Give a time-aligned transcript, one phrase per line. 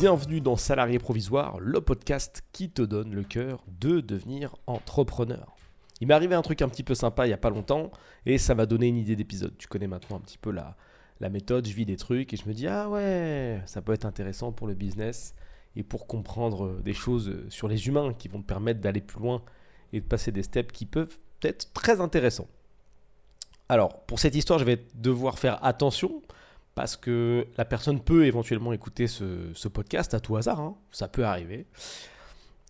[0.00, 5.56] Bienvenue dans Salarié Provisoire, le podcast qui te donne le cœur de devenir entrepreneur.
[6.00, 7.90] Il m'est arrivé un truc un petit peu sympa il n'y a pas longtemps
[8.24, 9.58] et ça m'a donné une idée d'épisode.
[9.58, 10.76] Tu connais maintenant un petit peu la,
[11.18, 14.04] la méthode, je vis des trucs et je me dis ah ouais, ça peut être
[14.04, 15.34] intéressant pour le business
[15.74, 19.42] et pour comprendre des choses sur les humains qui vont te permettre d'aller plus loin
[19.92, 22.46] et de passer des steps qui peuvent être très intéressants.
[23.68, 26.22] Alors, pour cette histoire, je vais devoir faire attention
[26.78, 30.76] parce que la personne peut éventuellement écouter ce, podcast à tout hasard, hein.
[30.92, 31.66] ça peut arriver.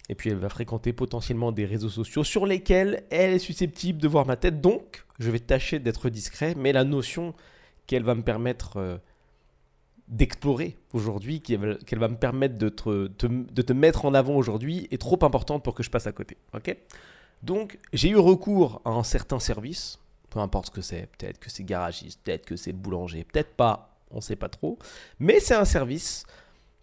[0.08, 4.08] Et puis elle va fréquenter potentiellement des réseaux sociaux sur lesquels elle est susceptible de
[4.08, 4.62] voir ma tête.
[4.62, 7.34] Donc, je vais tâcher d'être discret, mais la notion
[7.86, 8.96] qu'elle va me permettre euh,
[10.08, 15.62] d'explorer aujourd'hui, qu'elle va me permettre de te, mettre en avant aujourd'hui, est trop importante
[15.62, 16.38] pour que je passe à côté.
[16.54, 16.74] Ok?
[17.42, 19.98] Donc, j'ai eu recours à un certain service,
[20.30, 23.87] peu importe ce que c'est, peut-être que c'est garagiste, peut-être que c'est boulanger, peut-être pas,
[24.10, 24.78] on ne sait pas trop.
[25.18, 26.24] Mais c'est un service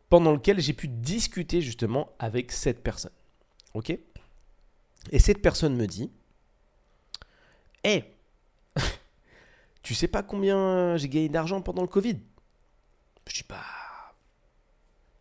[0.10, 3.12] pendant lequel j'ai pu discuter justement avec cette personne.
[3.74, 3.98] Ok?
[5.12, 6.12] Et cette personne me dit
[7.84, 8.04] Hé,
[9.84, 12.18] tu sais pas combien j'ai gagné d'argent pendant le Covid?
[13.28, 13.64] Je dis pas.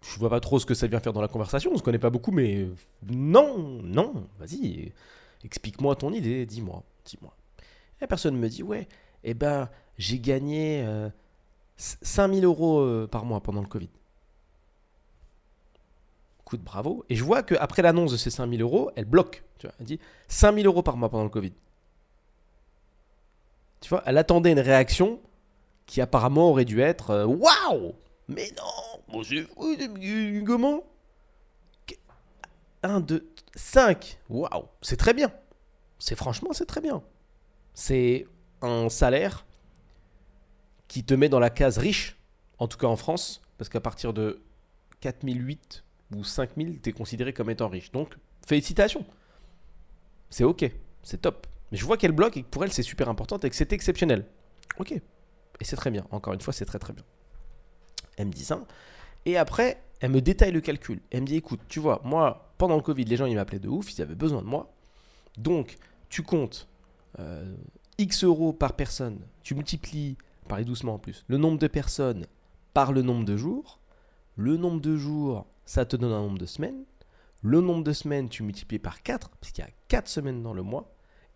[0.02, 1.98] Je vois pas trop ce que ça vient faire dans la conversation, on se connaît
[1.98, 2.68] pas beaucoup, mais
[3.08, 4.92] non, non, vas-y,
[5.44, 7.34] explique-moi ton idée, dis-moi, dis-moi.
[8.02, 8.86] La personne me dit Ouais,
[9.22, 10.82] eh ben, j'ai gagné.
[10.84, 11.08] Euh,
[11.76, 13.90] 5000 euros euh, par mois pendant le Covid.
[16.44, 17.04] Coup de bravo.
[17.08, 19.44] Et je vois qu'après l'annonce de ces 5000 euros, elle bloque.
[19.58, 21.52] Tu vois, elle dit 5000 euros par mois pendant le Covid.
[23.80, 25.20] Tu vois, elle attendait une réaction
[25.86, 27.94] qui apparemment aurait dû être euh, Waouh
[28.28, 29.04] Mais non
[30.46, 30.82] Comment?
[32.82, 35.32] 1, 2, 5 Waouh C'est très bien.
[35.98, 37.02] C'est franchement, c'est très bien.
[37.74, 38.26] C'est
[38.62, 39.43] un salaire
[40.94, 42.16] qui te met dans la case riche,
[42.58, 44.44] en tout cas en France, parce qu'à partir de
[45.00, 45.82] 4008
[46.14, 47.90] ou 5000, tu es considéré comme étant riche.
[47.90, 48.16] Donc,
[48.46, 49.04] félicitations.
[50.30, 50.70] C'est ok,
[51.02, 51.48] c'est top.
[51.72, 53.72] Mais je vois qu'elle bloque et que pour elle, c'est super important et que c'est
[53.72, 54.24] exceptionnel.
[54.78, 54.92] Ok.
[54.92, 55.02] Et
[55.62, 56.06] c'est très bien.
[56.12, 57.02] Encore une fois, c'est très très bien.
[58.16, 58.64] Elle me dit ça.
[59.26, 61.00] Et après, elle me détaille le calcul.
[61.10, 63.68] Elle me dit écoute, tu vois, moi, pendant le Covid, les gens, ils m'appelaient de
[63.68, 64.72] ouf, ils avaient besoin de moi.
[65.38, 65.76] Donc,
[66.08, 66.68] tu comptes
[67.18, 67.52] euh,
[67.98, 72.26] X euros par personne, tu multiplies parlez doucement en plus, le nombre de personnes
[72.74, 73.80] par le nombre de jours.
[74.36, 76.84] Le nombre de jours, ça te donne un nombre de semaines.
[77.40, 80.62] Le nombre de semaines, tu multiplies par 4, puisqu'il y a 4 semaines dans le
[80.62, 80.92] mois.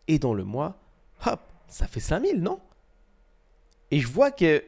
[0.08, 0.82] Et dans le mois,
[1.24, 2.60] hop, ça fait 5000, non?
[3.90, 4.64] Et je vois qu'elles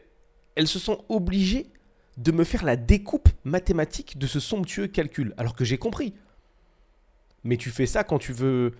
[0.64, 1.72] se sont obligées
[2.16, 6.14] de me faire la découpe mathématique de ce somptueux calcul, alors que j'ai compris.
[7.42, 8.72] Mais tu fais ça quand tu veux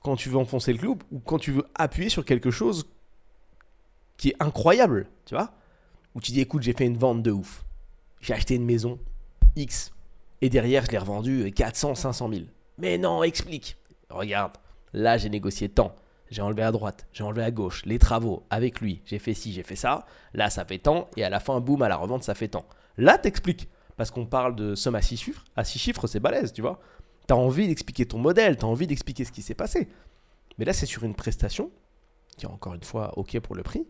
[0.00, 2.88] quand tu veux enfoncer le clou ou quand tu veux appuyer sur quelque chose
[4.16, 5.52] qui est incroyable, tu vois
[6.14, 7.64] Où tu dis, écoute, j'ai fait une vente de ouf.
[8.20, 8.98] J'ai acheté une maison
[9.56, 9.92] X.
[10.40, 12.42] Et derrière, je l'ai revendue 400, 500 000.
[12.78, 13.76] Mais non, explique.
[14.10, 14.52] Regarde,
[14.92, 15.94] là, j'ai négocié tant.
[16.30, 19.52] J'ai enlevé à droite, j'ai enlevé à gauche, les travaux, avec lui, j'ai fait ci,
[19.52, 20.06] j'ai fait ça.
[20.34, 21.08] Là, ça fait tant.
[21.16, 22.66] Et à la fin, boum, à la revente, ça fait tant.
[22.96, 23.68] Là, t'expliques.
[23.96, 25.44] Parce qu'on parle de somme à 6 chiffres.
[25.54, 26.80] À 6 chiffres, c'est balèze, tu vois.
[27.26, 29.88] T'as envie d'expliquer ton modèle, t'as envie d'expliquer ce qui s'est passé.
[30.58, 31.70] Mais là, c'est sur une prestation
[32.36, 33.86] qui est encore une fois OK pour le prix,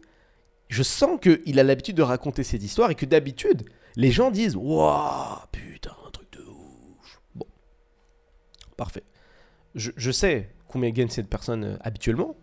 [0.68, 4.56] je sens qu'il a l'habitude de raconter ces histoires et que d'habitude, les gens disent
[4.56, 7.20] Waouh, putain, un truc de ouf.
[7.34, 7.46] Bon,
[8.76, 9.04] parfait.
[9.74, 12.34] Je, sais combien gagne cette personne euh, habituellement,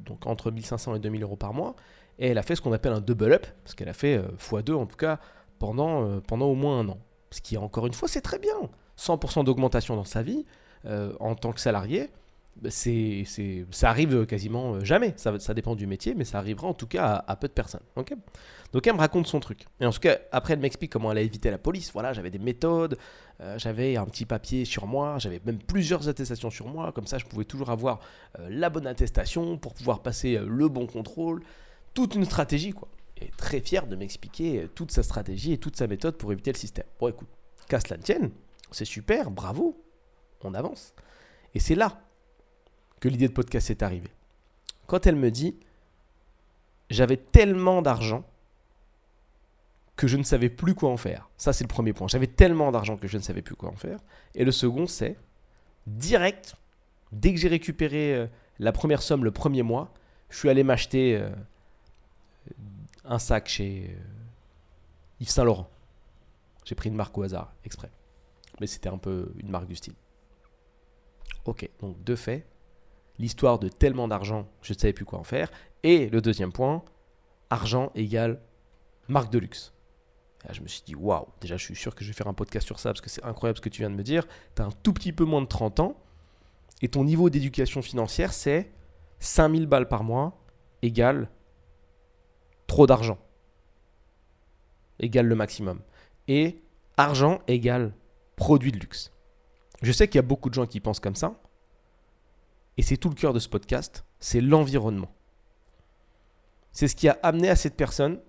[0.00, 1.76] donc entre 1500 et 2000 euros par mois,
[2.18, 4.70] et elle a fait ce qu'on appelle un double up, parce qu'elle a fait x2
[4.70, 5.20] euh, en tout cas
[5.58, 6.98] pendant, euh, pendant au moins un an.
[7.30, 8.56] Ce qui, encore une fois, c'est très bien.
[8.98, 10.44] 100% d'augmentation dans sa vie
[11.20, 12.08] en tant que salarié,
[12.68, 13.24] c'est,
[13.70, 15.14] ça arrive quasiment euh, jamais.
[15.16, 17.82] Ça, dépend du métier, mais ça arrivera en tout cas à, peu de personnes.
[18.72, 19.66] Donc elle me raconte son truc.
[19.80, 21.92] Et en tout cas, après, elle m'explique comment elle a évité la police.
[21.92, 22.98] Voilà, j'avais des méthodes,
[23.40, 26.92] euh, j'avais un petit papier sur moi, j'avais même plusieurs attestations sur moi.
[26.92, 28.00] Comme ça, je pouvais toujours avoir
[28.38, 31.42] euh, la bonne attestation pour pouvoir passer le bon contrôle.
[31.94, 32.88] Toute une stratégie, quoi.
[33.20, 36.58] Et très fière de m'expliquer toute sa stratégie et toute sa méthode pour éviter le
[36.58, 36.86] système.
[37.00, 37.28] Bon, écoute,
[37.68, 38.30] qu'à cela tienne,
[38.70, 39.82] c'est super, bravo,
[40.44, 40.94] on avance.
[41.54, 42.00] Et c'est là
[43.00, 44.10] que l'idée de podcast est arrivée.
[44.86, 45.56] Quand elle me dit
[46.90, 48.24] j'avais tellement d'argent
[49.96, 51.28] que je ne savais plus quoi en faire.
[51.36, 52.06] Ça, c'est le premier point.
[52.08, 53.98] J'avais tellement d'argent que je ne savais plus quoi en faire.
[54.34, 55.16] Et le second, c'est
[55.86, 56.54] direct,
[57.10, 58.26] dès que j'ai récupéré euh,
[58.58, 59.92] la première somme le premier mois,
[60.30, 61.30] je suis allé m'acheter euh,
[63.04, 64.00] un sac chez euh,
[65.20, 65.68] Yves Saint Laurent.
[66.64, 67.90] J'ai pris une marque au hasard, exprès.
[68.60, 69.94] Mais c'était un peu une marque du style.
[71.44, 72.46] Ok, donc deux faits
[73.18, 75.50] l'histoire de tellement d'argent, je ne savais plus quoi en faire.
[75.82, 76.82] Et le deuxième point,
[77.50, 78.40] argent égale
[79.08, 79.72] marque de luxe.
[80.44, 82.34] Là, je me suis dit, waouh, déjà, je suis sûr que je vais faire un
[82.34, 84.26] podcast sur ça parce que c'est incroyable ce que tu viens de me dire.
[84.54, 85.96] Tu as un tout petit peu moins de 30 ans
[86.80, 88.70] et ton niveau d'éducation financière, c'est
[89.18, 90.38] 5000 balles par mois
[90.82, 91.28] égale
[92.66, 93.18] trop d'argent.
[95.00, 95.80] Égale le maximum.
[96.28, 96.62] Et
[96.96, 97.92] argent égale
[98.36, 99.12] produit de luxe.
[99.82, 101.40] Je sais qu'il y a beaucoup de gens qui pensent comme ça.
[102.78, 105.12] Et c'est tout le cœur de ce podcast, c'est l'environnement.
[106.72, 108.20] C'est ce qui a amené à cette personne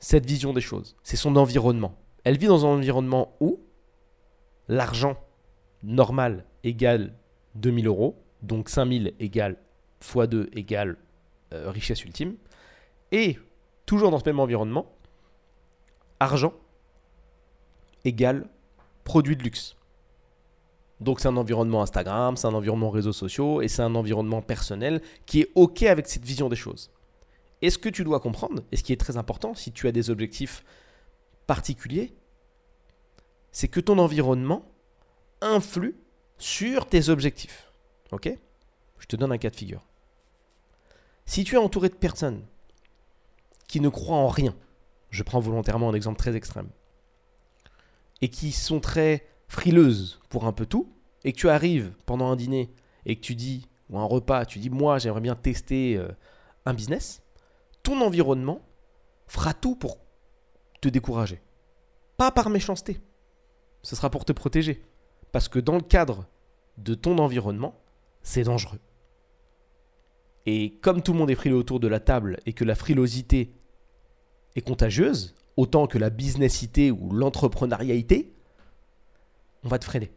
[0.00, 0.96] cette vision des choses.
[1.04, 1.96] C'est son environnement.
[2.24, 3.60] Elle vit dans un environnement où
[4.66, 5.16] l'argent
[5.84, 7.14] normal égale
[7.54, 9.56] 2000 euros, donc 5000 égale
[10.00, 10.96] x2 égale
[11.54, 12.34] euh, richesse ultime.
[13.12, 13.38] Et
[13.86, 14.92] toujours dans ce même environnement,
[16.18, 16.54] argent
[18.04, 18.48] égale
[19.04, 19.76] produit de luxe.
[21.02, 25.02] Donc c'est un environnement Instagram, c'est un environnement réseaux sociaux et c'est un environnement personnel
[25.26, 26.90] qui est OK avec cette vision des choses.
[27.60, 29.92] Et ce que tu dois comprendre, et ce qui est très important si tu as
[29.92, 30.64] des objectifs
[31.46, 32.14] particuliers,
[33.50, 34.64] c'est que ton environnement
[35.40, 35.96] influe
[36.38, 37.72] sur tes objectifs.
[38.12, 38.30] OK?
[38.98, 39.84] Je te donne un cas de figure.
[41.26, 42.42] Si tu es entouré de personnes
[43.66, 44.54] qui ne croient en rien,
[45.10, 46.68] je prends volontairement un exemple très extrême,
[48.20, 50.88] et qui sont très frileuse pour un peu tout,
[51.24, 52.72] et que tu arrives pendant un dîner
[53.04, 56.08] et que tu dis, ou un repas, tu dis, moi j'aimerais bien tester euh,
[56.64, 57.22] un business,
[57.82, 58.62] ton environnement
[59.26, 59.98] fera tout pour
[60.80, 61.42] te décourager.
[62.16, 62.98] Pas par méchanceté,
[63.82, 64.82] ce sera pour te protéger.
[65.32, 66.26] Parce que dans le cadre
[66.78, 67.78] de ton environnement,
[68.22, 68.80] c'est dangereux.
[70.46, 73.54] Et comme tout le monde est frileux autour de la table et que la frilosité
[74.56, 78.31] est contagieuse, autant que la businessité ou l'entrepreneurialité,
[79.64, 80.12] on va te freiner.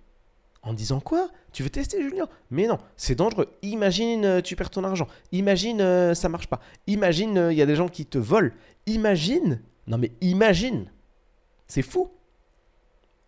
[0.61, 1.29] En disant quoi?
[1.51, 2.27] Tu veux tester Julien?
[2.49, 3.47] Mais non, c'est dangereux.
[3.61, 5.07] Imagine euh, tu perds ton argent.
[5.31, 6.59] Imagine euh, ça marche pas.
[6.87, 8.51] Imagine euh, il y a des gens qui te volent.
[8.87, 9.61] Imagine.
[9.85, 10.91] Non mais imagine.
[11.67, 12.11] C'est fou.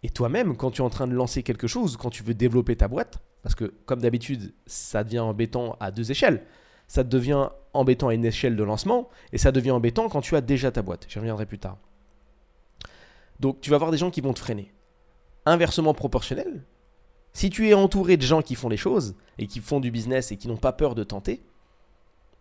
[0.02, 2.76] Et toi-même, quand tu es en train de lancer quelque chose, quand tu veux développer
[2.76, 6.44] ta boîte, parce que comme d'habitude, ça devient embêtant à deux échelles.
[6.88, 10.42] Ça devient embêtant à une échelle de lancement et ça devient embêtant quand tu as
[10.42, 11.06] déjà ta boîte.
[11.08, 11.78] J'y reviendrai plus tard.
[13.40, 14.72] Donc tu vas avoir des gens qui vont te freiner
[15.48, 16.64] inversement proportionnel.
[17.34, 20.32] Si tu es entouré de gens qui font les choses et qui font du business
[20.32, 21.44] et qui n'ont pas peur de tenter,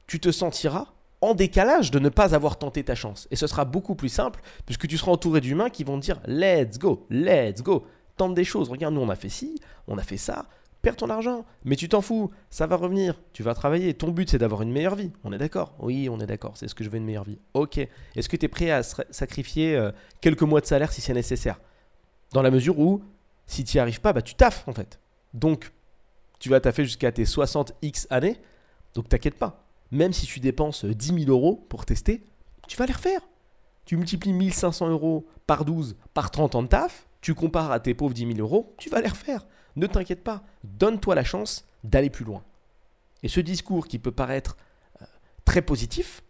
[0.07, 0.87] tu te sentiras
[1.21, 3.29] en décalage de ne pas avoir tenté ta chance.
[3.31, 6.21] Et ce sera beaucoup plus simple puisque tu seras entouré d'humains qui vont te dire
[6.27, 7.87] Let's go, let's go,
[8.17, 8.71] tente des choses.
[8.71, 10.47] Regarde, nous on a fait ci, on a fait ça,
[10.83, 13.95] perds ton argent, mais tu t'en fous, ça va revenir, tu vas travailler.
[13.95, 15.11] Ton but c'est d'avoir une meilleure vie.
[15.25, 15.75] On est d'accord?
[15.79, 17.39] Oui, on est d'accord, c'est ce que je veux une meilleure vie.
[17.55, 17.79] Ok.
[18.15, 21.61] Est-ce que tu es prêt à sacrifier euh, quelques mois de salaire si c'est nécessaire?
[22.37, 23.03] Dans la mesure où,
[23.47, 25.01] si tu n'y arrives pas, bah, tu taffes en fait.
[25.33, 25.73] Donc,
[26.39, 28.39] tu vas taffer jusqu'à tes 60 X années.
[28.93, 29.65] Donc, t'inquiète pas.
[29.91, 32.23] Même si tu dépenses 10 000 euros pour tester,
[32.69, 33.23] tu vas les refaire.
[33.87, 37.95] Tu multiplies 1500 euros par 12 par 30 ans de taf, tu compares à tes
[37.95, 39.47] pauvres 10 000 euros, tu vas les refaire.
[39.77, 40.43] Ne t'inquiète pas.
[40.63, 42.45] Donne-toi la chance d'aller plus loin.
[43.23, 44.59] Et ce discours qui peut paraître
[45.01, 45.07] euh,
[45.47, 46.23] très positif,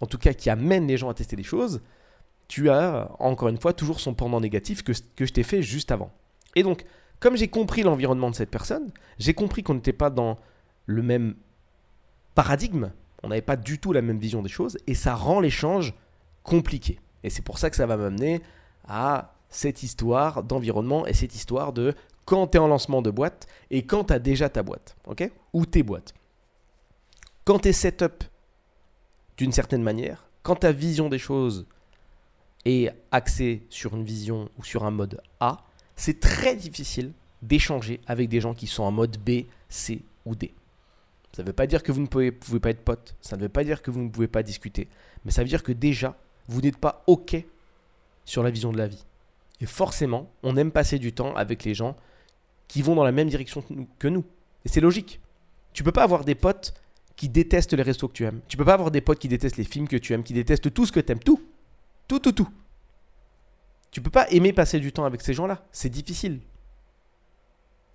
[0.00, 1.82] en tout cas qui amène les gens à tester des choses,
[2.50, 6.10] tu as, encore une fois, toujours son pendant négatif que, je t'ai fait juste avant.
[6.56, 6.84] Et donc,
[7.20, 10.36] comme j'ai compris l'environnement de cette personne, j'ai compris qu'on n'était pas dans
[10.86, 11.36] le même
[12.34, 12.90] paradigme,
[13.22, 15.94] on n'avait pas du tout la même vision des choses, et ça rend l'échange
[16.42, 16.98] compliqué.
[17.22, 18.42] Et c'est pour ça que ça va m'amener
[18.88, 23.46] à cette histoire d'environnement et cette histoire de quand tu es en lancement de boîte
[23.70, 25.30] et quand tu as déjà ta boîte, ok?
[25.52, 26.14] Ou tes boîtes.
[27.44, 28.24] Quand tu es setup
[29.36, 31.68] d'une certaine manière, quand ta vision des choses
[32.64, 35.64] et axé sur une vision ou sur un mode A,
[35.96, 37.12] c'est très difficile
[37.42, 40.52] d'échanger avec des gens qui sont en mode B, C ou D.
[41.32, 43.48] Ça ne veut pas dire que vous ne pouvez, pas être pote, ça ne veut
[43.48, 44.88] pas dire que vous ne pouvez pas discuter,
[45.24, 46.16] mais ça veut dire que déjà,
[46.48, 47.36] vous n'êtes pas OK
[48.24, 49.04] sur la vision de la vie.
[49.60, 51.96] Et forcément, on aime passer du temps avec les gens
[52.66, 53.64] qui vont dans la même direction
[53.98, 54.24] que nous.
[54.64, 55.20] Et c'est logique.
[55.72, 56.74] Tu peux pas avoir des potes
[57.16, 58.40] qui détestent les restos que tu aimes.
[58.48, 60.72] Tu peux pas avoir des potes qui détestent les films que tu aimes, qui détestent
[60.72, 61.40] tout ce que tu aimes, tout.
[62.10, 62.48] Tout, tout, tout.
[63.92, 65.64] Tu peux pas aimer passer du temps avec ces gens-là.
[65.70, 66.40] C'est difficile.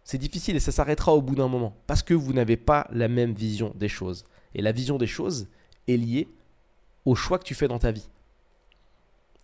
[0.06, 1.76] C'est difficile et ça s'arrêtera au bout d'un moment.
[1.86, 4.24] Parce que vous n'avez pas la même vision des choses.
[4.54, 5.50] Et la vision des choses
[5.90, 6.30] est liée
[7.04, 8.08] au choix que tu fais dans ta vie.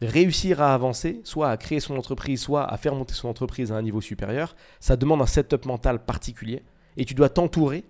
[0.02, 3.76] Réussir à avancer, soit à créer son entreprise, soit à faire monter son entreprise à
[3.76, 6.64] un niveau supérieur, ça demande un setup mental particulier.
[6.96, 7.84] Et tu dois t'entourer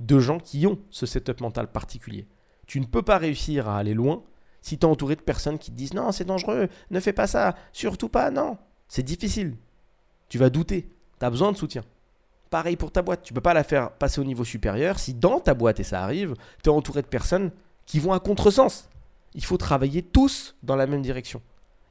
[0.00, 2.26] de gens qui ont ce setup mental particulier.
[2.66, 4.24] Tu ne peux pas réussir à aller loin
[4.66, 7.28] si tu es entouré de personnes qui te disent non, c'est dangereux, ne fais pas
[7.28, 8.58] ça, surtout pas, non,
[8.88, 9.54] c'est difficile.
[10.28, 10.88] Tu vas douter,
[11.20, 11.84] tu as besoin de soutien.
[12.50, 15.38] Pareil pour ta boîte, tu peux pas la faire passer au niveau supérieur si dans
[15.38, 17.52] ta boîte, et ça arrive, tu es entouré de personnes
[17.84, 18.88] qui vont à contresens.
[19.34, 21.40] Il faut travailler tous dans la même direction.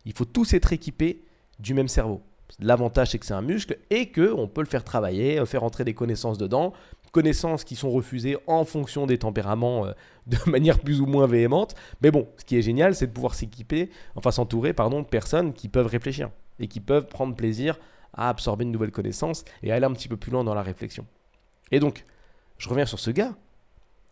[0.04, 1.24] Il faut tous être équipés
[1.60, 2.24] du même cerveau.
[2.60, 5.86] L'avantage, c'est que c'est un muscle et qu'on peut le faire travailler, euh, faire entrer
[5.86, 6.74] des connaissances dedans,
[7.16, 9.94] connaissances qui sont refusées en fonction des tempéraments euh,
[10.28, 11.74] de manière plus ou moins véhémente.
[12.02, 15.54] Mais bon, ce qui est génial, c'est de pouvoir s'équiper, enfin s'entourer, pardon, de personnes
[15.54, 16.30] qui peuvent réfléchir
[16.60, 17.80] et qui peuvent prendre plaisir
[18.14, 21.06] à absorber une nouvelle connaissance et aller un petit peu plus loin dans la réflexion.
[21.72, 22.04] Et donc,
[22.58, 23.36] je reviens sur ce gars.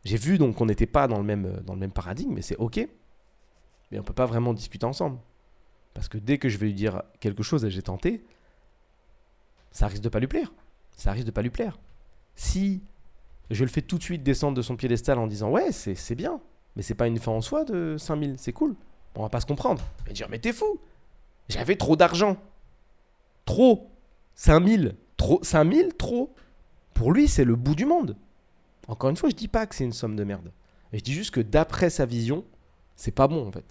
[0.06, 2.58] J'ai vu donc qu'on n'était pas dans le, même, dans le même paradigme, mais c'est
[2.58, 2.88] ok.
[3.92, 5.20] Mais on peut pas vraiment discuter ensemble.
[5.94, 8.24] Parce que dès que je vais lui dire quelque chose et j'ai tenté,
[9.72, 10.54] ça risque de pas lui plaire.
[10.96, 11.80] Ça risque de pas lui plaire.
[12.36, 12.82] Si
[13.52, 16.40] je le fais tout de suite descendre de son piédestal en disant ouais, c'est bien,
[16.76, 18.76] mais c'est pas une fin en soi de 5000, c'est cool.
[19.16, 19.82] On va pas se comprendre.
[20.08, 20.80] Va dire mais t'es fou.
[21.50, 22.38] J'avais trop d'argent.
[23.46, 23.92] Trop.
[24.36, 24.96] 5000.
[25.18, 25.40] Trop.
[25.44, 26.34] 5000, trop.
[26.94, 28.16] Pour lui, c'est le bout du monde.
[28.88, 30.52] Encore une fois, je dis pas que c'est une somme de merde.
[30.92, 32.44] je dis juste que d'après sa vision,
[32.96, 33.66] c'est pas bon en fait.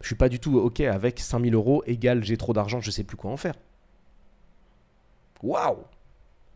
[0.00, 3.04] Je suis pas du tout ok avec 5000 euros égale j'ai trop d'argent, je sais
[3.04, 3.54] plus quoi en faire.
[5.42, 5.78] Waouh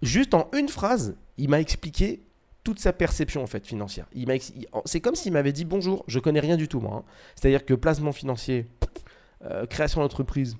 [0.03, 2.23] Juste en une phrase, il m'a expliqué
[2.65, 4.07] toute sa perception en fait financière.
[4.85, 6.97] C'est comme s'il m'avait dit bonjour, je connais rien du tout moi.
[6.97, 7.05] Hein.
[7.35, 8.67] C'est-à-dire que placement financier,
[9.45, 10.57] euh, création d'entreprise,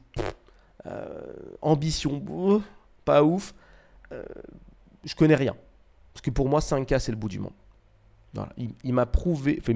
[0.87, 1.21] euh,
[1.61, 2.63] ambition,
[3.05, 3.55] pas ouf,
[4.13, 4.25] euh,
[5.05, 5.55] je connais rien.
[6.15, 7.53] Parce que pour moi 5K c'est le bout du monde.
[8.85, 9.73] Il, m'a prouvé, enfin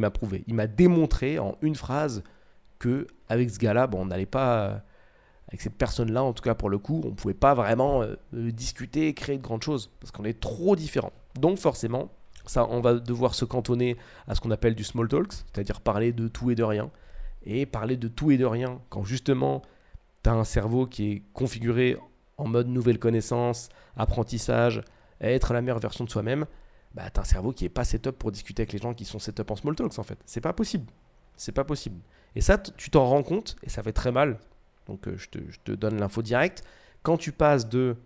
[0.47, 2.23] il m'a démontré en une phrase
[2.79, 4.83] que avec ce gars-là, on n'allait pas,
[5.49, 8.17] avec cette personne-là, en tout cas pour le coup, on ne pouvait pas vraiment euh,
[8.33, 11.13] discuter et créer de grandes choses parce qu'on est trop différents.
[11.39, 12.11] Donc forcément,
[12.47, 13.97] ça, on va devoir se cantonner
[14.27, 16.91] à ce qu'on appelle du small talks, c'est-à-dire parler de tout et de rien.
[17.45, 19.63] Et parler de tout et de rien quand justement
[20.23, 21.99] tu as un cerveau qui est configuré
[22.37, 24.83] en mode nouvelle connaissance, apprentissage,
[25.21, 26.47] être la meilleure version de soi-même,
[26.95, 29.05] bah, tu as un cerveau qui est pas setup pour discuter avec les gens qui
[29.05, 30.19] sont setup en small talks en fait.
[30.25, 30.91] C'est pas possible.
[31.37, 32.01] C'est pas possible.
[32.37, 34.39] Et ça, tu t'en rends compte, et ça fait très mal.
[34.87, 35.29] Donc euh, je,
[35.65, 36.65] te, donne l'info directe.
[37.03, 37.97] Quand tu passes de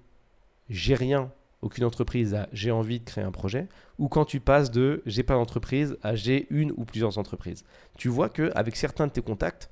[0.68, 1.30] j'ai rien,
[1.62, 3.68] aucune entreprise à j'ai envie de créer un projet,
[3.98, 7.64] ou quand tu passes de j'ai pas d'entreprise à j'ai une ou plusieurs entreprises,
[7.96, 9.70] tu vois qu'avec certains de tes contacts,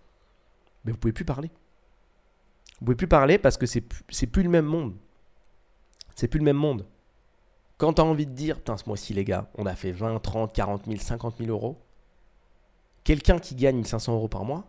[0.85, 1.51] mais vous pouvez plus parler.
[2.81, 4.95] Vous pouvez plus parler parce que c'est plus, le même monde.
[6.15, 6.87] C'est plus le même monde.
[7.79, 10.19] Quand tu as envie de dire, putain, ce mois-ci, les gars, on a fait 20,
[10.21, 11.79] 30, 40 000, 50 000 euros,
[13.05, 14.69] quelqu'un qui gagne 1500 euros par mois,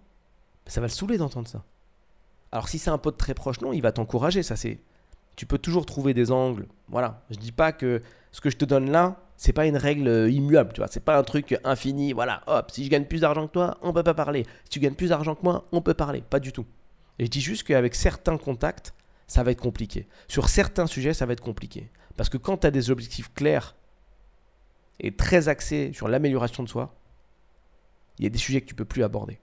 [0.66, 1.64] ça va le saouler d'entendre ça.
[2.52, 4.80] Alors si c'est un pote très proche, non, il va t'encourager, ça c'est...
[5.36, 6.68] Tu peux toujours trouver des angles.
[6.88, 8.02] Voilà, je dis pas que
[8.32, 11.04] ce que je te donne là, c'est pas une règle euh, immuable, tu vois, c'est
[11.04, 14.04] pas un truc infini, voilà, hop, si je gagne plus d'argent que toi, on peut
[14.04, 14.46] pas parler.
[14.64, 16.66] Si tu gagnes plus d'argent que moi, on peut parler, pas du tout.
[17.20, 18.94] Et je dis juste qu'avec certains contacts,
[19.28, 20.08] ça va être compliqué.
[20.28, 21.92] Sur certains sujets, ça va être compliqué.
[22.16, 23.76] Parce que quand tu as des objectifs clairs
[25.00, 26.96] et très axés sur l'amélioration de soi,
[28.18, 29.40] il y a des sujets que tu peux plus aborder.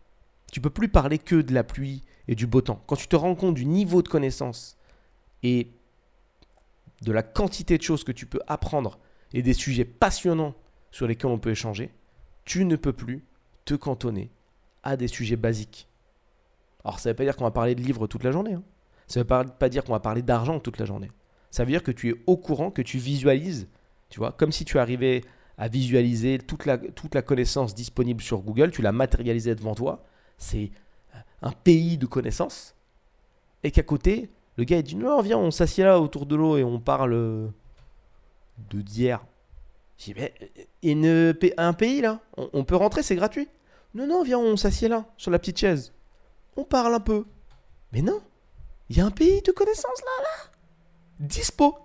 [0.53, 2.83] Tu peux plus parler que de la pluie et du beau temps.
[2.87, 4.77] Quand tu te rends compte du niveau de connaissance
[5.43, 5.71] et
[7.03, 8.99] de la quantité de choses que tu peux apprendre
[9.33, 10.55] et des sujets passionnants
[10.91, 11.91] sur lesquels on peut échanger,
[12.45, 13.25] tu ne peux plus
[13.65, 14.31] te cantonner
[14.83, 15.89] à des sujets basiques.
[16.85, 18.55] Alors ça ne veut pas dire qu'on va parler de livres toute la journée.
[18.55, 18.63] Hein.
[19.07, 21.11] Ça ne veut pas dire qu'on va parler d'argent toute la journée.
[21.51, 23.69] Ça veut dire que tu es au courant, que tu visualises,
[24.09, 25.23] tu vois, comme si tu arrivais
[25.57, 30.05] à visualiser toute la, toute la connaissance disponible sur Google, tu l'as matérialisée devant toi.
[30.37, 30.71] C'est
[31.45, 32.75] un pays de connaissances.
[33.63, 36.57] Et qu'à côté, le gars il dit Non, viens, on s'assied là autour de l'eau
[36.57, 37.53] et on parle
[38.71, 39.25] de d'hier.
[39.99, 43.49] J'ai dit Mais un pays là on, peut rentrer, c'est gratuit.
[43.95, 45.93] Non, non, viens, on s'assied là, sur la petite chaise.
[46.57, 47.25] On parle un peu.
[47.93, 48.21] Mais non,
[48.89, 50.51] il y a un pays de connaissances là, là.
[51.21, 51.77] Dispo.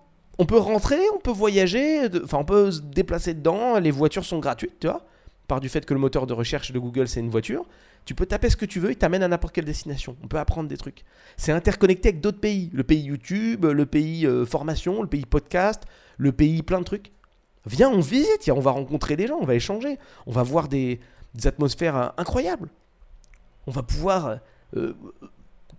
[0.41, 4.39] On peut rentrer, on peut voyager, enfin on peut se déplacer dedans, les voitures sont
[4.39, 5.05] gratuites, tu vois.
[5.49, 7.65] Par du fait que le moteur de recherche de Google c'est une voiture.
[8.09, 10.17] Tu peux taper ce que tu veux, il t'amène à n'importe quelle destination.
[10.23, 11.05] On peut apprendre des trucs.
[11.37, 12.71] C'est interconnecté avec d'autres pays.
[12.73, 15.83] Le pays YouTube, le pays euh, formation, le pays podcast,
[16.17, 17.11] le pays plein de trucs.
[17.67, 20.99] Viens, on visite, on va rencontrer des gens, on va échanger, on va voir des,
[21.45, 22.69] atmosphères euh, incroyables.
[23.67, 24.39] On va pouvoir
[24.75, 24.95] euh,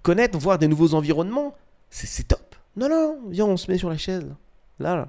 [0.02, 1.56] connaître, voir des nouveaux environnements.
[1.90, 2.54] C'est top.
[2.76, 4.32] Non, non, viens, on se met sur la chaise.
[4.78, 5.08] Là, là.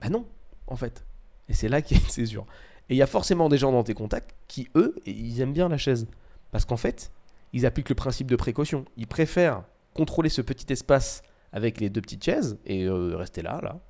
[0.00, 0.26] Bah non,
[0.66, 1.04] en fait.
[1.48, 2.44] Et c'est là qu'il y a une césure.
[2.88, 5.68] Et il y a forcément des gens dans tes contacts qui, eux, ils aiment bien
[5.68, 6.06] la chaise.
[6.50, 7.10] Parce qu'en fait,
[7.52, 8.84] ils appliquent le principe de précaution.
[8.96, 9.64] Ils préfèrent
[9.94, 13.80] contrôler ce petit espace avec les deux petites chaises et euh, rester là, là,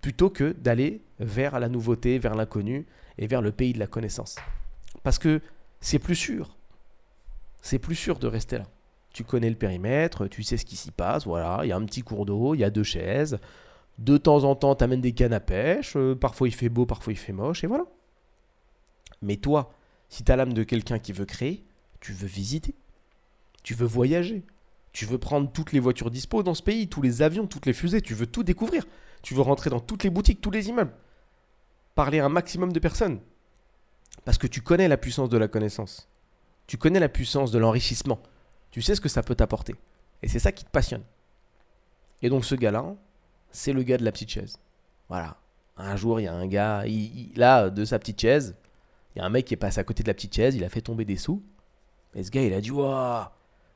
[0.00, 2.86] plutôt que d'aller vers la nouveauté, vers l'inconnu
[3.18, 4.36] et vers le pays de la connaissance.
[5.02, 5.40] Parce que
[5.80, 6.56] c'est plus sûr.
[7.62, 8.64] C'est plus sûr de rester là.
[9.12, 11.84] Tu connais le périmètre, tu sais ce qui s'y passe, voilà, il y a un
[11.84, 13.38] petit cours d'eau, il y a deux chaises.
[13.98, 16.86] De temps en temps, tu amènes des cannes à pêche, euh, parfois il fait beau,
[16.86, 17.84] parfois il fait moche, et voilà.
[19.22, 19.72] Mais toi,
[20.08, 21.64] si tu as l'âme de quelqu'un qui veut créer,
[22.00, 22.74] tu veux visiter.
[23.62, 24.44] Tu veux voyager.
[24.92, 27.72] Tu veux prendre toutes les voitures dispo dans ce pays, tous les avions, toutes les
[27.72, 28.00] fusées.
[28.00, 28.86] Tu veux tout découvrir.
[29.22, 30.94] Tu veux rentrer dans toutes les boutiques, tous les immeubles.
[31.94, 33.20] Parler à un maximum de personnes.
[34.24, 36.08] Parce que tu connais la puissance de la connaissance.
[36.66, 38.20] Tu connais la puissance de l'enrichissement.
[38.70, 39.74] Tu sais ce que ça peut t'apporter.
[40.22, 41.02] Et c'est ça qui te passionne.
[42.22, 42.94] Et donc ce gars-là,
[43.50, 44.58] c'est le gars de la petite chaise.
[45.08, 45.36] Voilà.
[45.76, 48.54] Un jour, il y a un gars, il, là, de sa petite chaise,
[49.14, 50.64] il y a un mec qui est passé à côté de la petite chaise, il
[50.64, 51.42] a fait tomber des sous.
[52.14, 53.24] Et ce gars, il a dit, waouh,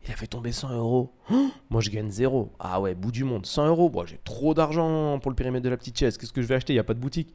[0.07, 1.15] il a fait tomber 100 euros.
[1.71, 2.53] moi, je gagne zéro.
[2.59, 3.89] Ah ouais, bout du monde, 100 euros.
[3.89, 6.19] Bon, j'ai trop d'argent pour le périmètre de la petite chaise.
[6.19, 6.73] Qu'est-ce que je vais acheter?
[6.73, 7.35] Il n'y a pas de boutique.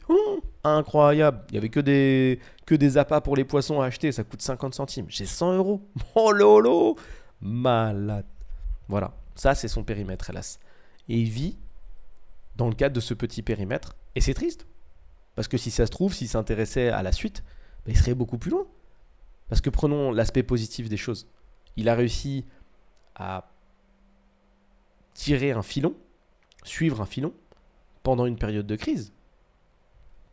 [0.64, 1.42] incroyable.
[1.50, 4.12] Il n'y avait que des, que des appâts pour les poissons à acheter.
[4.12, 5.06] Ça coûte 50 centimes.
[5.10, 5.82] J'ai 100 euros.
[6.16, 6.96] Oh lolo
[7.42, 8.26] Malade.
[8.88, 9.14] Voilà.
[9.36, 10.60] Ça, c'est son périmètre, hélas.
[11.08, 11.58] Et il vit
[12.56, 13.96] dans le cadre de ce petit périmètre.
[14.16, 14.68] Et c'est triste.
[15.36, 17.44] Parce que si ça se trouve, s'il s'intéressait à la suite,
[17.92, 18.66] il serait beaucoup plus loin.
[19.48, 21.28] Parce que prenons l'aspect positif des choses.
[21.76, 22.46] Il a réussi
[23.16, 23.50] à
[25.14, 25.96] tirer un filon,
[26.64, 27.34] suivre un filon,
[28.04, 29.12] pendant une période de crise.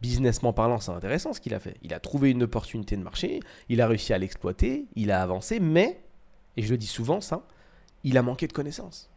[0.02, 1.76] Businessment parlant, c'est intéressant ce qu'il a fait.
[1.82, 5.58] Il a trouvé une opportunité de marché, il a réussi à l'exploiter, il a avancé,
[5.58, 6.02] mais,
[6.56, 7.46] et je le dis souvent ça,
[8.04, 9.10] il a manqué de connaissances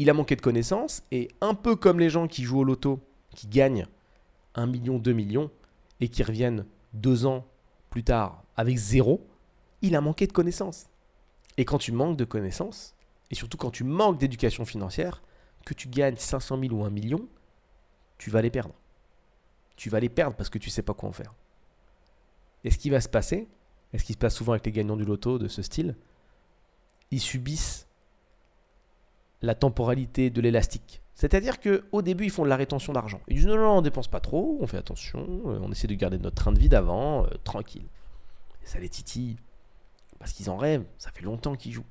[0.00, 3.00] il a manqué de connaissances et un peu comme les gens qui jouent au loto,
[3.36, 3.86] qui gagnent
[4.54, 5.50] 1 million, 2 millions
[6.00, 6.64] et qui reviennent
[6.94, 7.44] deux ans
[7.90, 9.26] plus tard avec zéro,
[9.82, 10.88] il a manqué de connaissances.
[11.56, 12.94] Et quand tu manques de connaissances,
[13.30, 15.22] et surtout quand tu manques d'éducation financière,
[15.64, 17.28] que tu gagnes 500 000 ou 1 million,
[18.18, 18.74] tu vas les perdre.
[19.76, 21.34] Tu vas les perdre parce que tu ne sais pas quoi en faire.
[22.64, 23.48] Et ce qui va se passer,
[23.92, 25.96] et ce qui se passe souvent avec les gagnants du loto de ce style,
[27.10, 27.86] ils subissent
[29.42, 31.02] la temporalité de l'élastique.
[31.20, 33.20] C'est-à-dire qu'au début, ils font de la rétention d'argent.
[33.28, 35.92] Ils disent non, non, on dépense pas trop, on fait attention, euh, on essaie de
[35.92, 37.84] garder notre train de vie d'avant, euh, tranquille.
[38.62, 39.36] Et ça les titille.
[40.18, 41.84] Parce qu'ils en rêvent, ça fait longtemps qu'ils jouent.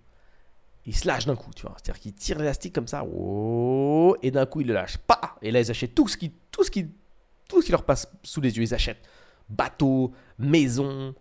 [0.88, 1.76] Ils se lâchent d'un coup, tu vois.
[1.78, 4.98] C'est-à-dire qu'ils tirent l'élastique comme ça, oh, et d'un coup, ils le lâchent.
[4.98, 6.90] Pas Et là, ils achètent tout ce, qui, tout, ce qui,
[7.48, 8.64] tout ce qui leur passe sous les yeux.
[8.64, 9.08] Ils achètent
[9.48, 11.14] bateaux, maisons,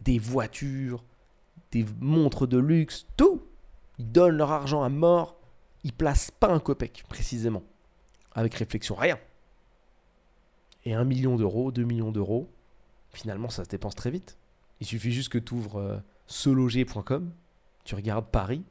[0.00, 1.04] des voitures,
[1.70, 3.44] des montres de luxe, tout.
[4.00, 5.38] Ils donnent leur argent à mort
[5.84, 7.62] il place pas un copec, précisément.
[8.32, 9.18] Avec réflexion, rien.
[10.84, 12.50] Et un million d'euros, 2 millions d'euros,
[13.12, 14.36] finalement, ça se dépense très vite.
[14.80, 17.30] Il suffit juste que tu ouvres euh, seloger.com,
[17.84, 18.64] tu regardes Paris,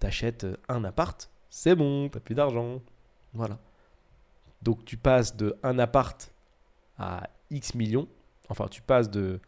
[0.00, 2.82] tu achètes euh, un appart, c'est bon, tu plus d'argent.
[3.32, 3.58] Voilà.
[4.62, 6.32] Donc tu passes de un appart
[6.98, 8.08] à X millions,
[8.48, 9.40] enfin tu passes de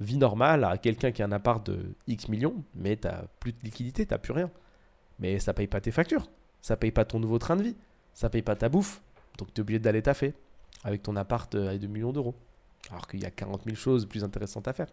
[0.00, 3.08] vie normale à quelqu'un qui a un appart de X millions, mais tu
[3.40, 4.50] plus de liquidité, tu plus rien.
[5.18, 6.28] Mais ça paye pas tes factures
[6.62, 7.76] ça paye pas ton nouveau train de vie,
[8.14, 9.02] ça paye pas ta bouffe,
[9.36, 10.34] donc tu es obligé d'aller taffer
[10.84, 12.34] avec ton appart à 2 millions d'euros.
[12.90, 14.88] Alors qu'il y a 40 000 choses plus intéressantes à faire.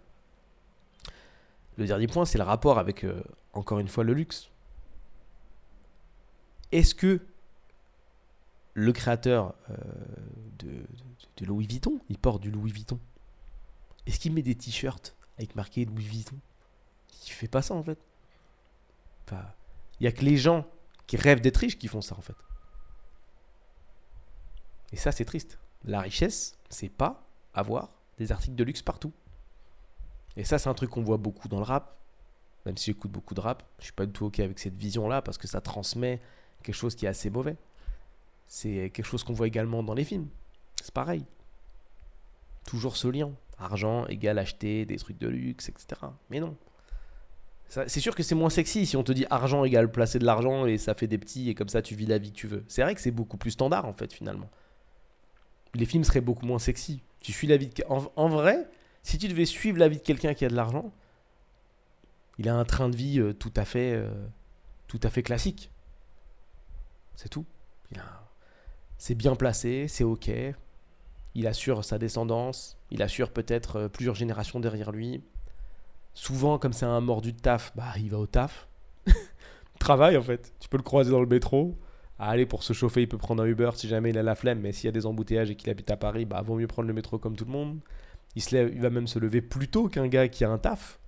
[1.78, 4.50] Le dernier point, c'est le rapport avec, euh, encore une fois, le luxe.
[6.72, 7.22] Est-ce que
[8.74, 9.76] le créateur euh,
[10.60, 13.00] de, Louis Vuitton, il porte du Louis Vuitton
[14.06, 16.36] Est-ce qu'il met des t-shirts avec marqué Louis Vuitton?
[17.26, 17.98] Il fait pas ça en fait.
[19.32, 19.38] il
[20.02, 20.68] n'y a que les gens
[21.10, 22.36] qui rêvent d'être riches qui font ça en fait.
[24.92, 25.58] Et ça, c'est triste.
[25.84, 29.12] La richesse, c'est pas avoir des articles de luxe partout.
[30.38, 31.98] Et ça, c'est un truc qu'on voit beaucoup dans le rap.
[32.68, 35.24] Même si j'écoute beaucoup de rap, je suis pas du tout ok avec cette vision-là
[35.24, 36.22] parce que ça transmet
[36.62, 37.58] quelque chose qui est assez mauvais.
[38.46, 40.28] C'est quelque chose qu'on voit également dans les films.
[40.80, 41.26] C'est pareil.
[42.68, 43.32] Toujours ce lien.
[43.58, 46.02] Argent égale acheter des trucs de luxe, etc.
[46.30, 46.56] Mais non.
[47.70, 50.66] C'est sûr que c'est moins sexy si on te dit argent égale placer de l'argent
[50.66, 52.66] et ça fait des petits et comme ça tu vis la vie que tu veux.
[52.68, 54.50] C'est vrai que c'est beaucoup plus standard en fait finalement.
[55.76, 57.04] Les films seraient beaucoup moins sexy.
[57.20, 57.84] Tu suis la vie de...
[57.88, 58.68] en, vrai,
[59.04, 60.92] si tu devais suivre la vie de quelqu'un qui a de l'argent,
[62.40, 64.10] il a un train de vie euh, tout à fait euh,
[64.88, 65.70] tout à fait classique.
[67.16, 67.46] C'est tout.
[68.98, 70.30] C'est bien placé, c'est ok.
[71.36, 75.22] Il assure sa descendance, il assure peut-être euh, plusieurs générations derrière lui.
[76.20, 78.68] Souvent, comme c'est un mordu de taf, bah, il va au taf.
[79.80, 80.52] Travail, en fait.
[80.60, 81.78] Tu peux le croiser dans le métro.
[82.20, 84.60] Allez, pour se chauffer, il peut prendre un Uber si jamais il a la flemme.
[84.60, 86.90] Mais s'il y a des embouteillages et qu'il habite à Paris, bah, vaut mieux prendre
[86.90, 87.80] le métro comme tout le monde.
[88.36, 91.00] Il, se il va même se lever plus tôt qu'un gars qui a un taf.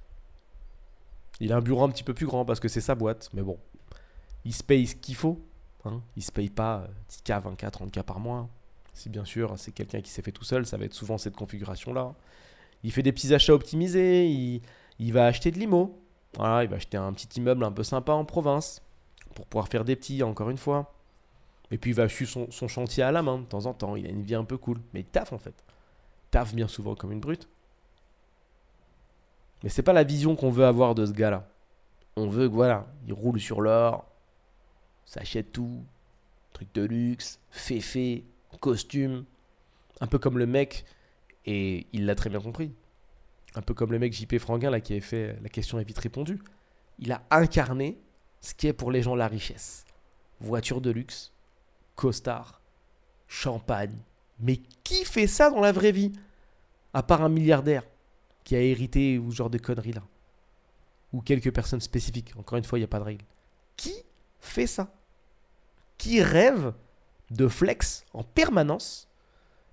[1.41, 3.32] Il a un bureau un petit peu plus grand parce que c'est sa boîte.
[3.34, 3.60] Mais bon,
[4.45, 5.41] il se paye ce qu'il faut.
[5.84, 6.02] Hein.
[6.15, 8.47] Il se paye pas 10K, 20K, 30K par mois.
[8.93, 11.36] Si bien sûr c'est quelqu'un qui s'est fait tout seul, ça va être souvent cette
[11.36, 12.15] configuration-là.
[12.84, 14.62] Il fait des petits achats optimisés, il,
[15.01, 15.99] il va acheter de l'IMO.
[16.37, 18.81] Voilà, il va acheter un petit immeuble un peu sympa en province
[19.33, 20.93] pour pouvoir faire des petits, encore une fois.
[21.71, 23.95] Et puis il va suivre son, chantier à la main de temps en temps.
[23.95, 24.79] Il a une vie un peu cool.
[24.93, 25.55] Mais il taffe en fait.
[26.27, 27.49] Il taffe bien souvent comme une brute.
[29.63, 31.47] Mais c'est pas la vision qu'on veut avoir de ce gars-là.
[32.15, 34.05] On veut que voilà, ils roulent sur l'or,
[35.05, 35.83] s'achètent tout,
[36.53, 38.25] truc de luxe, féfé,
[38.59, 39.23] costume,
[40.01, 40.83] un peu comme le mec,
[41.45, 42.73] et il l'a très bien compris.
[43.55, 45.97] Un peu comme le mec JP Franguin là qui avait fait la question est vite
[45.97, 46.39] répondue.
[46.99, 47.97] Il a incarné
[48.39, 49.85] ce qui est pour les gens la richesse.
[50.39, 51.31] Voiture de luxe,
[51.95, 52.61] costard,
[53.27, 53.97] champagne.
[54.39, 56.11] Mais qui fait ça dans la vraie vie?
[56.93, 57.83] À part un milliardaire
[58.43, 60.03] qui a hérité ou ce genre de conneries là.
[61.13, 62.33] Ou quelques personnes spécifiques.
[62.37, 63.25] Encore une fois, il n'y a pas de règle.
[63.75, 63.93] Qui
[64.39, 64.93] fait ça?
[65.97, 66.73] Qui rêve
[67.29, 69.07] de flex en permanence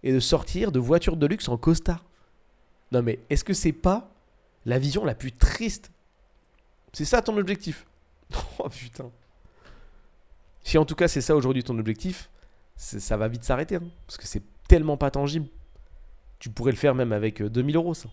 [0.03, 2.05] et de sortir de voitures de luxe en costard?
[2.93, 4.11] Non mais est-ce que c'est pas
[4.65, 5.91] la vision la plus triste?
[6.93, 7.87] C'est ça ton objectif?
[8.61, 9.11] Oh putain.
[10.65, 12.29] Si en tout cas c'est ça aujourd'hui ton objectif,
[12.77, 13.77] ça va vite s'arrêter.
[13.77, 15.47] Hein, parce que c'est tellement pas tangible.
[16.39, 18.09] Tu pourrais le faire même avec 2000 euh, euros ça.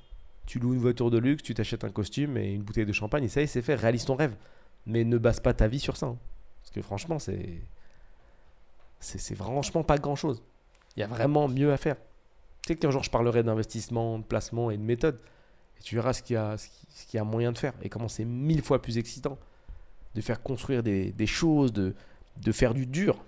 [0.46, 3.24] Tu loues une voiture de luxe, tu t'achètes un costume et une bouteille de champagne
[3.24, 3.76] et ça y est, c'est fait.
[3.76, 4.36] Réalise ton rêve.
[4.86, 6.08] Mais ne base pas ta vie sur ça.
[6.08, 6.18] Hein.
[6.62, 7.62] Parce que franchement, c'est.
[9.00, 10.42] C'est franchement pas grand chose.
[10.96, 11.98] Il y a vraiment mieux à faire.
[12.66, 15.20] Tu sais qu'un jour je parlerai d'investissement, de placement et de méthode.
[15.80, 17.90] Et tu verras ce qu'il y, a, ce qu'il y a moyen de faire et
[17.90, 19.38] comment c'est mille fois plus excitant
[20.16, 21.94] de faire construire des, choses, de,
[22.42, 23.24] de faire du dur.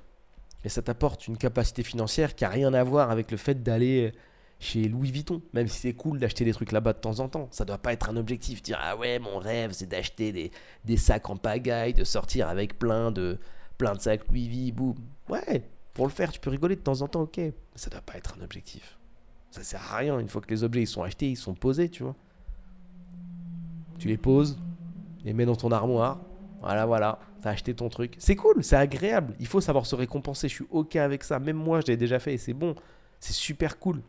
[0.63, 4.11] Et ça t'apporte une capacité financière qui n'a rien à voir avec le fait d'aller
[4.59, 5.43] chez Louis Vuitton.
[5.53, 7.47] Même si c'est cool d'acheter des trucs là-bas de temps en temps.
[7.51, 8.63] Ça doit pas être un objectif.
[8.63, 10.51] Dire ah ouais, mon rêve c'est d'acheter des,
[10.83, 13.37] des, sacs en pagaille, de sortir avec plein de,
[13.77, 14.95] plein de sacs Louis V, boum.
[15.29, 15.61] Ouais,
[15.93, 17.37] pour le faire, tu peux rigoler de temps en temps, ok.
[17.37, 18.96] Mais ça doit pas être un objectif.
[19.51, 20.19] Ça sert à rien.
[20.19, 22.15] Une fois que les objets ils sont achetés, ils sont posés, tu vois.
[23.99, 24.59] Tu les poses,
[25.23, 26.19] les mets dans ton armoire.
[26.61, 27.19] Voilà, voilà.
[27.41, 28.15] T'as acheté ton truc.
[28.17, 29.35] C'est cool, c'est agréable.
[29.39, 30.47] Il faut savoir se récompenser.
[30.49, 31.39] Je suis ok avec ça.
[31.39, 32.75] Même moi, je l'ai déjà fait et c'est bon.
[33.19, 34.01] C'est super cool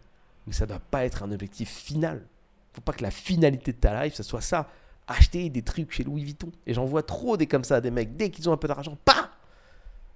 [0.49, 2.27] mais ça doit pas être un objectif final.
[2.73, 4.67] Faut pas que la finalité de ta life, ce soit ça.
[5.07, 6.51] Acheter des trucs chez Louis Vuitton.
[6.67, 8.97] Et j'en vois trop des comme ça, des mecs, dès qu'ils ont un peu d'argent,
[9.05, 9.31] pas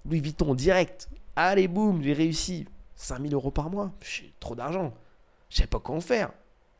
[0.05, 1.07] Louis Vuitton, direct.
[1.35, 2.65] Allez, boum, j'ai réussi.
[2.95, 3.91] 5000 euros par mois.
[4.39, 4.91] Trop d'argent.
[5.53, 6.31] Je sais pas quoi en faire.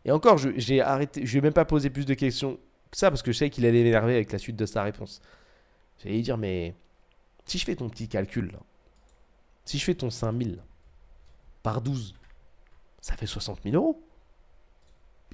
[0.03, 2.57] Et encore, j'ai arrêté, je lui même pas posé plus de questions
[2.89, 5.21] que ça parce que je sais qu'il allait m'énerver avec la suite de sa réponse.
[5.99, 6.73] J'allais lui dire, mais
[7.45, 8.57] si je fais ton petit calcul,
[9.63, 10.59] si je fais ton 5000
[11.61, 12.15] par 12,
[12.99, 14.03] ça fait 60 000 euros.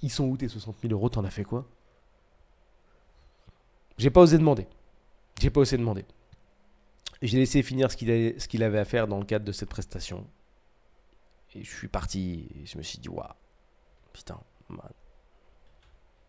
[0.01, 1.07] Ils sont où tes 60 000 euros?
[1.07, 1.65] T'en as fait quoi?
[3.97, 4.67] J'ai pas osé demander.
[5.39, 6.05] J'ai pas osé demander.
[7.21, 10.27] J'ai laissé finir ce qu'il avait à faire dans le cadre de cette prestation.
[11.55, 12.47] Et je suis parti.
[12.55, 13.27] Et je me suis dit, waouh,
[14.13, 14.39] putain,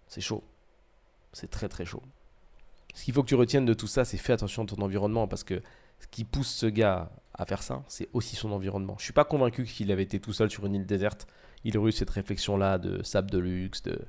[0.07, 0.43] c'est chaud.
[1.33, 2.03] C'est très très chaud.
[2.95, 5.29] Ce qu'il faut que tu retiennes de tout ça, c'est fais attention à ton environnement
[5.29, 5.63] parce que
[6.01, 8.97] ce qui pousse ce gars à faire ça, c'est aussi son environnement.
[8.99, 11.27] Je suis pas convaincu qu'il avait été tout seul sur une île déserte.
[11.63, 14.01] Il aurait eu cette réflexion-là de sable de luxe, de,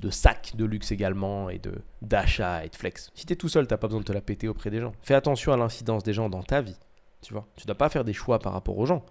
[0.00, 3.10] de sac de luxe également, et de d'achat et de flex.
[3.14, 4.92] Si tu es tout seul, t'as pas besoin de te la péter auprès des gens.
[5.02, 6.78] Fais attention à l'incidence des gens dans ta vie.
[7.20, 9.04] Tu vois, tu dois pas faire des choix par rapport aux gens.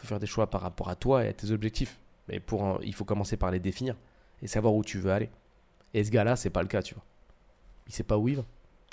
[0.00, 2.00] Faut faire des choix par rapport à toi et à tes objectifs.
[2.28, 3.96] Mais pour il faut commencer par les définir
[4.40, 5.30] et savoir où tu veux aller.
[5.92, 7.04] Et ce gars-là, c'est pas le cas, tu vois.
[7.86, 8.44] Il sait pas où il va.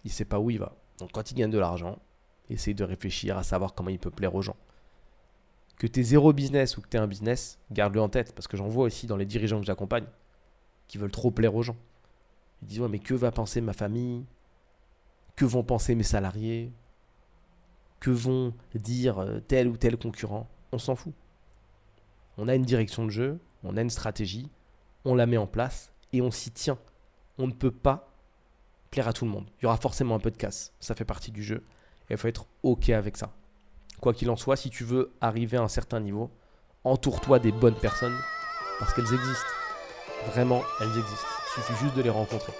[0.04, 0.76] Il sait pas où il va.
[1.00, 1.98] Donc quand il gagne de l'argent,
[2.50, 4.58] essaye de réfléchir à savoir comment il peut plaire aux gens.
[5.78, 8.68] Que tu zéro business ou que tu un business, garde-le en tête, parce que j'en
[8.68, 10.08] vois aussi dans les dirigeants que j'accompagne
[10.88, 11.78] qui veulent trop plaire aux gens.
[12.62, 14.26] Ils disent ouais, mais que va penser ma famille?
[15.36, 16.72] Que vont penser mes salariés?
[18.00, 20.48] Que vont dire euh, tel ou tel concurrent?
[20.72, 21.14] On s'en fout.
[22.38, 24.50] On a une direction de jeu, on a une stratégie,
[25.06, 26.78] on la met en place et on s'y tient.
[27.38, 28.12] On ne peut pas
[28.92, 29.46] plaire à tout le monde.
[29.60, 31.64] Il y aura forcément un peu de casse, ça fait partie du jeu.
[32.10, 33.34] Et il faut être OK avec ça.
[34.00, 36.30] Quoi qu'il en soit, si tu veux arriver à un certain niveau,
[36.84, 38.18] entoure-toi des bonnes personnes
[38.80, 39.48] parce qu'elles existent.
[40.28, 41.28] Vraiment, elles existent.
[41.58, 42.54] Il suffit juste de les rencontrer.